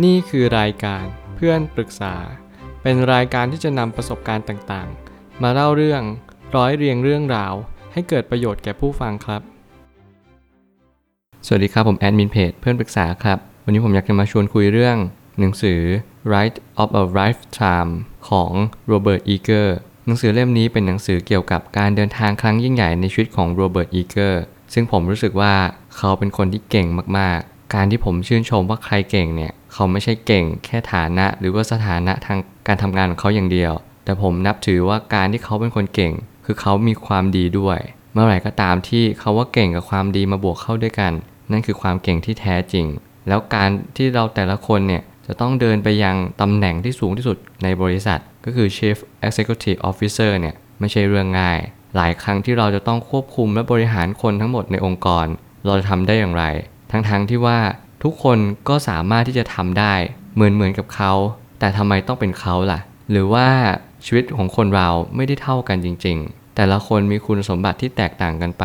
[0.00, 1.04] นี่คือรายการ
[1.36, 2.14] เพื่อนปรึกษา
[2.82, 6.02] เป็นรายการที่จะนำประสบการณ์ต่างๆ มาเล่าเรื่อง
[6.56, 7.54] ร้อยเรียงเรื่องราว
[7.92, 9.42] ให้เกิดประโยชน์แก่ผู้ฟังครับ
[11.46, 14.96] สวัสดีครับผมแอดมินเพจเพื่อนปรึกษาครับ วันนี้ผมอยากจะมาชวนคุยเรื่อง
[15.40, 15.80] หนังสือ
[16.32, 17.92] Ride of a Lifetime
[18.28, 18.52] ของ
[18.86, 24.42] โรเบิร์ตอีเกอร์หนังสือเล่มนี้เป็นหนังสือเกี่ยวกับการเดินทางครั้งยิ่งใหญ่ในชีวิตของโรเบิร์ตอีเกอร์
[24.74, 25.54] ซึ่งผมรู้สึกว่า
[25.96, 26.86] เขาเป็นคนที่เก่ง
[27.18, 33.72] มากๆ การที่ผมชื่นชมว่าใครเก่งเนี่ย เขาไม่ใช่เก่งแค่ฐานะ หรือว่าสถานะทางการทำงานของเขาอย่างเดียว
[34.04, 36.12] แต่ผมนับถือว่าการที่เขาเป็นคนเก่ง
[36.44, 37.78] คือเขามีความดีด้วย
[38.12, 41.12] เมื่อไหร่ก็ตามที่เขาว่าเก่งกับความดีมาบวกเข้าด้วยกัน
[41.50, 42.86] นั่นคือความเก่งที่แท้จริง
[43.28, 51.58] แล้วการที่เราแต่ละคนเนี่ยจะต้องเดินไปยังตำแหน่งที่สูงที่สุดในบริษัท ก็คือ Chief Executive Officer เนี่ยไม่ใช่เรื่องง่าย
[51.96, 55.26] หลายครั้งที่เราจะต้องควบคุมและบริหารคนทั้งหมดในองค์กร
[55.64, 56.44] เราจะทำได้อย่างไร
[56.90, 57.58] ทั้งๆทที่ว่า
[58.02, 58.38] ทุกคน
[58.68, 59.94] ก็สามารถที่จะทำได้
[60.34, 61.12] เหมือนเหมือนกับเขา
[61.58, 62.80] แต่ทำไมต้องเป็นเขาล่ะ
[63.10, 63.48] หรือว่า
[64.04, 68.64] ชีวิตของคนเราไม่ได้เท่ากันจริง ๆ แต่ละคนมีคุณสมบัติที่แตกต่างกันไป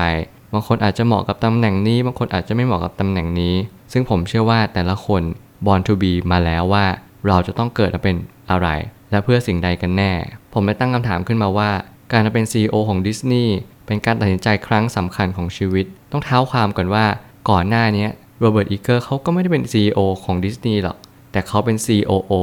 [0.53, 3.55] บางคนอาจจะเหมาะกับตำแหน่งนี้ บางคนอาจจะไม่เหมาะกับตำแหน่งนี้
[3.91, 5.21] ซึ่งผมเชื่อว่าแต่ละคน
[5.65, 6.85] born to be มาแล้วว่า
[7.27, 8.15] เราจะต้องเกิดมาเป็น
[8.49, 8.67] อะไร
[9.11, 10.11] และเพื่อสิ่งใดกันแน่
[10.53, 11.71] ผมได้ตั้งคำถามขึ้นมาว่า
[12.11, 17.05] การมาเป็น CEO ของดิสนีย์เป็นการตัดสินใจครั้งสำคัญของชีวิต ต้องเท้าความก่อนว่า
[17.49, 18.07] ก่อนหน้านี้
[18.39, 20.97] โรเบิร์ตอีเกอร์เขาก็ไม่ได้เป็น CEO ของดิสนีย์หรอก
[21.31, 22.33] แต่เขาเป็น COO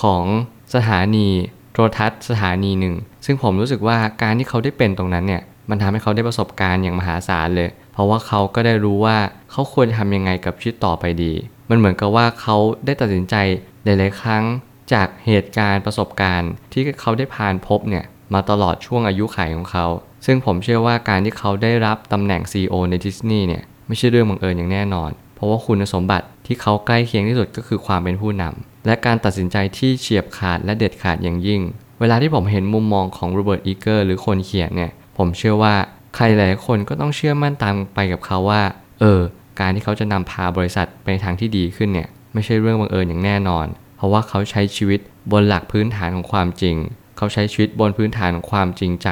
[0.00, 0.22] ของ
[0.74, 1.28] สถานี
[1.72, 9.16] โทรทัศน์สถานีหนึ่ง ซึ่งผมรู้สึกว่าการที่เขาได้เป็นตรงนั้นเนี่ย มันทำให้เขาได้ประสบการณ์อย่างมหาศาลเลย เพราะว่าเขาก็ได้รู้ว่า
[9.50, 11.32] เขาควรทำยังไงกับชีวิตต่อไปดี
[11.70, 13.34] มันเหมือนกับว่าเขาได้ตัดสินใจ
[13.84, 14.44] หลายๆครั้ง
[14.92, 19.86] จากเหตุการณ์ประสบการณ์ที่เขาได้ผ่านพบเนี่ยมาตลอดช่วงอายุขัยของเขา
[20.26, 31.60] ซึ่งผมเชื่อว่าการที่เขาได้รับตำแหน่ง CEO ในดิสนีย์เนี่ยไม่ใช่เรื่องบังเอิญอย่างแน่นอน เพราะว่าคุณสมบัติที่เขาใกล้เคียงที่สุดก็คือความเป็นผู้นำและการตัดสินใจที่เฉียบขาดและเด็ดขาดอย่างยิ่ง
[32.00, 35.74] เวลาที่ผมเห็นมุมมองของโรเบิร์ตอีเกอร์หรือคนเขียนเนี่ย ผมเชื่อว่า
[36.16, 38.62] ใครหลายคนก็ต้องเชื่อมั่นตามไปกับเขาว่า
[39.00, 39.20] เออ
[39.60, 43.66] การที่เขาจะนำพาบริษัทไปทางที่ดีขึ้นเนี่ยไม่ใช่เรื่องบังเอิญอย่างแน่นอน
[43.96, 45.00] เพราะว่าเขาใช้ชีวิต
[45.32, 46.76] บนหลักพื้นฐานของความจริง
[47.16, 49.08] เขาใช้ชีวิตบนพื้นฐานของความจริงใจ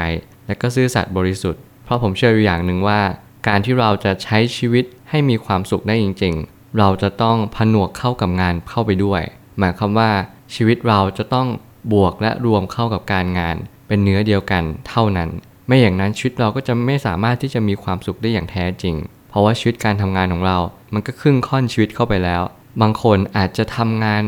[0.46, 3.00] และก็ซื่อสัตย์บริสุทธิ์ เพราะผมเชื่ออยู่อย่างหนึ่งว่า
[3.48, 9.22] การที่เราจะใช้ชีวิต ให้มีความสุขได้จริง ๆ เราจะต้องผนวกเข้ากับงานเข้าไปด้วย
[9.58, 10.10] หมายความว่า
[10.54, 11.48] ชีวิตเราจะต้อง
[11.92, 13.56] บวกและรวมเข้ากับการงาน
[13.88, 15.30] เป็นเนื้อเดียวกันเท่านั้น
[15.66, 18.96] ไม่อย่างนั้นชีวิตเราก็จะไม่สามารถที่จะมีความสุขได้อย่างแท้จริง
[19.30, 20.58] เพราะว่าชีวิตการทำงานของเรา
[20.94, 22.42] มันก็ครึ่งค่อนชีวิตเข้าไปแล้ว
[22.82, 24.22] บางคนอาจจะทำงาน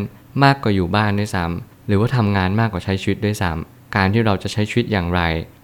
[0.45, 5.21] มากกว่าอยู่บ้านด้วยซ้ำหรือว่าทำงานมากกว่าใช้ชีวิตด้วยซ้ำการที่เราจะใช้ชีวิตอย่างไร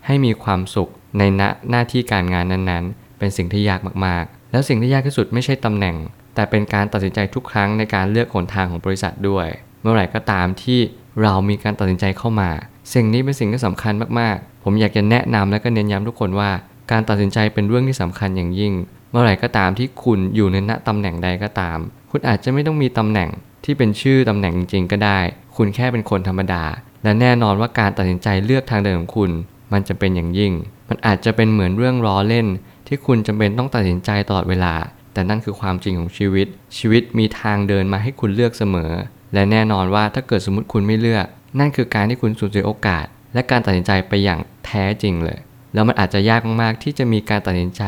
[0.07, 5.97] ให้มีความสุขในณหน้าที่การงานนั้นๆ เป็นสิ่งที่ยากมากๆ แล้วสิ่งที่ยากที่สุดไม่ใช่ตำแหน่ง
[6.35, 9.47] แต่เป็นการตัดสินใจทุกครั้งในการเลือกหนทางของบริษัทด้วย
[9.83, 10.81] เมื่อไหร่ก็ตามที่
[11.23, 12.51] เรามีการตัดสินใจเข้ามา
[12.95, 16.51] สิ่งนี้เป็นสิ่งที่สำคัญมากๆ ผมอยากจะแนะนำและก็เน้นย้ำทุกคนว่า
[16.91, 18.73] การตัดสินใจเป็นเรื่องที่สำคัญอย่างยิ่ง
[19.11, 21.79] เมื่อไหร่ก็ตามที่คุณอยู่ในณตำแหน่งใดก็ตาม
[22.11, 23.29] คุณอาจจะไม่ต้องมีตำแหน่ง
[23.65, 25.19] ที่เป็นชื่อตำแหน่งจริงๆก็ได้
[25.57, 26.65] คุณแค่เป็นคนธรรมดา
[27.03, 29.31] และแน่นอนว่าการตัดสินใจเลือกทางเดินของคุณ
[29.73, 30.53] มันจะเป็นอย่างยิ่ง
[30.89, 32.47] มันอาจจะเป็นเหมือนเรื่องล้อเล่น
[32.87, 34.75] ที่คุณจำเป็นต้องตัดสินใจตลอดเวลา
[35.13, 36.47] แต่นั่นคือความจริงของชีวิต
[36.79, 38.93] ชีวิตมีทางเดินมาให้คุณเลือกเสมอ
[39.35, 41.27] และแน่นอนว่าถ้าเกิดสมมติคุณไม่เลือก
[41.59, 45.39] นั่นคือการที่คุณสูญเสียโอกาส และการตัดสินใจไปอย่างแท้จริงเลย
[45.75, 47.83] แล้วมันอาจจะยากมากๆ ที่จะมีการตัดสินใจ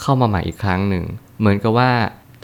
[0.00, 1.04] เข้ามาใหม่อีกครั้งหนึ่ง
[1.40, 1.90] เหมือนกับว่า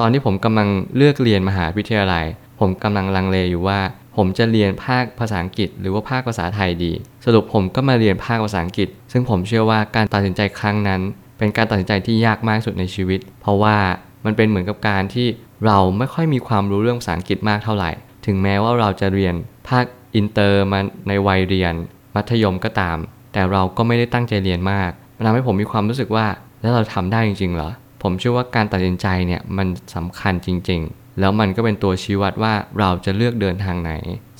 [0.00, 2.24] ตอนที่ผมกำลังเลือกเรียนมหาวิทยาลัย
[2.60, 3.80] ผมกำลังลังเลอยู่ว่า
[4.16, 6.92] ผมจะเรียนภาคภาษาอังกฤษ หรือว่าภาคภาษาไทยดี
[7.24, 11.00] สรุปผมก็มาเรียนภาคภาษาอังกฤษ ซึ่งผมเชื่อว่าการตัดสินใจครั้งนั้น
[11.38, 13.76] เป็นการตัดสินใจที่ยากมากสุดในชีวิต เพราะว่า
[14.24, 15.26] มันเป็นเหมือนกับการที่
[15.66, 17.90] เราไม่ค่อยมีความรู้เรื่องภาษาอังกฤษมากเท่าไหร่
[18.26, 19.34] ถึงแม้ว่าเราจะเรียน
[19.68, 19.84] ภาค
[20.14, 21.74] อินเตอร์มาในวัยเรียน
[22.14, 22.98] มัธยมก็ตาม
[23.32, 26.26] แต่เราก็ไม่ได้ตั้งใจเรียนมากมันทำให้ผมมีความรู้สึกว่า
[26.60, 27.70] แล้วเราทำได้จริงๆเหรอ
[28.02, 33.92] ผมเชื่อว่าการตัดสินใจเนี่ยมันสำคัญจริง ๆ แล้วมันก็เป็นตัวชี้วัดว่าเราจะเลือกเดินทางไหน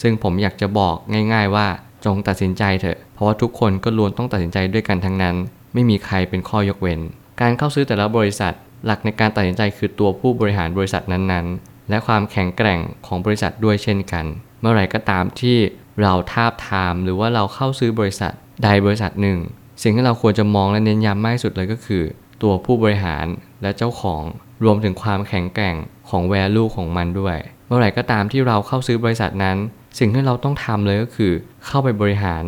[0.03, 0.95] ซึ่งผมอยากจะบอก
[1.33, 1.67] ง่าย ๆ ว่า
[2.05, 5.37] จงตัดสินใจเถอะ เพราะว่าทุกคนก็ล้วนต้องตัดสินใจด้วยกันทั้งนั้น
[5.75, 7.00] ไม่มีใครเป็นข้อยกเว้น
[7.41, 8.55] การเข้าซื้อแต่ละบริษัท
[8.87, 14.25] หลักในการตัดสินใจคือตัวผู้บริหารบริษัทนั้นๆ และความแข็งแกร่งของบริษัทด้วยเช่นกัน
[14.61, 15.56] เมื่อไหร่ก็ตามที่
[16.03, 18.32] เราทาบทามหรือว่าเราเข้าซื้อบริษัท
[18.62, 19.38] ใดบริษัทหนึ่ง
[19.82, 22.05] สิ่งที่เราควรจะมองและเน้นย้ำมากที่สุดเลยก็คือ
[22.43, 23.27] ตัวผู้บริหาร
[23.62, 24.23] และเจ้าของ
[24.65, 25.77] รวมถึงความแข็งแกร่ง
[26.09, 27.37] ของ value ของมันด้วย
[27.67, 29.56] เมื่อไหร่ก็ตามที่เราเข้าซื้อบริษัทนั้น
[29.99, 31.32] สิ่งที่เราต้องทำเลยก็คือ
[31.67, 32.44] เข้าไปบริหาร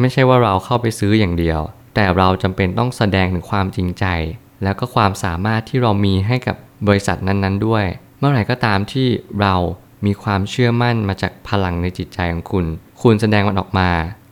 [0.00, 1.60] ไม่ใช่ว่าเราเข้าไปซื้ออย่างเดียว
[2.00, 4.04] แต่เราจำเป็นต้องแสดงถึงความจริงใจ
[4.62, 6.56] แล้วก็ความสามารถที่เรามีให้กับ
[6.88, 7.84] บริษัทนั้นๆด้วย
[8.18, 9.08] เมื่อไหร่ก็ตามที่
[9.40, 9.54] เรา
[10.06, 12.64] มีความเชื่อมั่นมาจากพลังในจิตใจของคุณ
[13.02, 13.90] คุณแสดงมันออกมา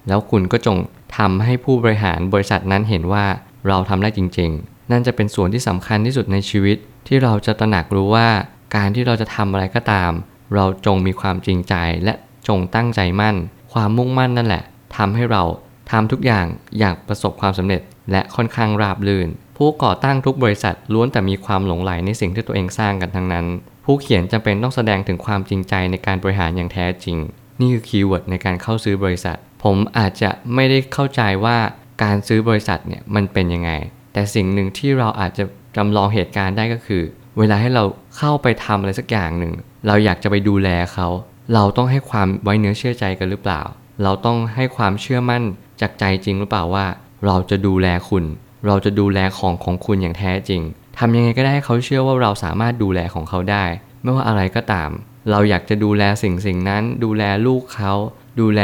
[0.09, 0.77] แล้วคุณก็จง
[1.17, 3.25] ทำให้ผู้บริหารบริษัทนั้นเห็นว่า
[3.69, 6.77] เราทำได้จริง ๆ นั่นจะเป็นส่วนที่สำคัญที่สุดในชีวิต
[7.09, 8.29] ที่เราจะตระหนักรู้ว่า
[8.77, 10.11] การที่เราจะทำอะไรก็ตาม
[10.55, 11.75] เราจงมีความจริงใจ
[12.05, 12.15] และ
[12.49, 13.37] จงตั้งใจมั่น
[13.73, 14.63] ความมุ่งมั่นนั่นแหละ
[14.97, 15.43] ทำให้เรา
[15.91, 16.47] ทำทุกอย่าง
[16.79, 23.47] อย่างประสบความสำเร็จ และค่อนข้างราบรื่น ผู้ก่อตั้งทุกบริษัทล้วนแต่มีความหลงใหลในสิ่งที่ตัวเองสร้างกันทั้งนั้น
[23.85, 27.17] ผู้เขียนจำเป็นต้องแสดงถึงความจริงใจในการบริหารอย่างแท้จริง
[27.61, 31.57] นี่คือ keyword ในการเข้าซื้อบริษัท ผมอาจจะไม่ได้เข้าใจว่า
[32.03, 33.71] การซื้อบริษัทเนี่ยมันเป็นยังไง
[34.13, 35.45] แต่สิ่งหนึ่งที่เราอาจจะ
[35.77, 37.03] จำลองเหตุการณ์ได้ก็คือ
[37.39, 37.85] เวลาให้เรา
[38.17, 39.53] เข้าไปทำอะไรสักอย่างหนึ่ง
[39.87, 41.09] เราอยากจะไปดูแลเขา
[41.55, 43.63] เราต้องให้ความไว้เนื้อเชื่อใจกันหรือเปล่า
[44.03, 45.43] เราต้องให้ความเชื่อมั่น
[45.81, 46.87] จากใจจริงหรือเปล่าว่า
[47.27, 48.25] เราจะดูแลคุณ
[48.67, 50.63] เราจะดูแลของของคุณอย่างแท้จริง
[50.99, 53.65] ทำยังไงก็ได้ให้เขาเชื่อว่าเราสามารถดูแลของเขาได้
[54.03, 54.91] ไม่ว่าอะไรก็ตาม
[55.31, 57.93] เราอยากจะดูแลสิ่งสิ่งนั้น ดูแลลูกเขา
[58.41, 58.63] ดูแล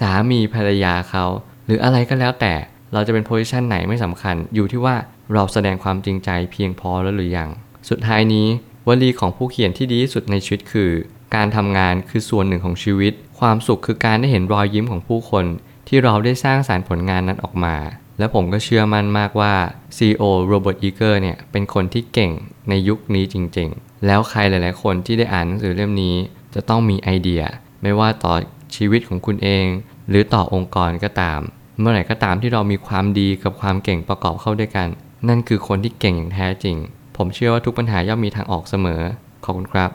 [0.00, 1.24] สามีภรรยาเขา
[1.66, 2.54] หรืออะไรก็แล้วแต่
[2.92, 4.96] เราจะเป็น position ไหนไม่สำคัญ อยู่ที่ว่า
[5.34, 7.50] เราแสดงความจริงใจเพียงพอแล้วหรือยัง
[7.88, 8.46] สุดท้ายนี้
[8.88, 10.90] วลีของผู้เขียนที่ดีที่สุดในชีวิตคือ
[11.34, 15.44] การทำงานคือส่วนหนึ่งของชีวิต ความสุขคือการได้เห็นรอยยิ้มของผู้คน
[15.92, 17.76] ที่เราได้สร้างสรรค์ผลงานนั้นออกมา
[18.18, 19.54] และผมก็เชื่อมั่นมากว่า
[19.96, 22.32] CEO โรเบิร์ตอีเกอร์เนี่ยเป็นคนที่เก่ง
[22.68, 26.16] ในยุคนี้จริงๆ แล้วใครหลายๆ คนที่ได้อ่านหนังสือเล่มนี้
[26.54, 27.42] จะต้องมีไอเดีย
[27.82, 28.34] ไม่ว่าต่อ
[28.76, 29.66] ชีวิตของคุณเอง
[30.08, 31.40] หรือต่อองค์กรก็ตาม
[31.80, 34.88] เมื่อไหร่ก็ตามที่เรามีความดีกับความเก่งประกอบเข้าด้วยกัน
[35.28, 36.76] นั่นคือคนที่เก่งอย่างแท้จริง
[37.16, 39.02] ผมเชื่อว่าทุกปัญหาย่อมมีทางออกเสมอ
[39.44, 39.90] ขอบคุณครับ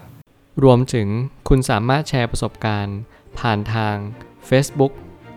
[0.63, 1.07] รวมถึง
[1.47, 2.97] คุณสามารถแชร์ประสบการณ์
[3.39, 3.95] ผ่านทาง
[4.49, 4.93] Facebook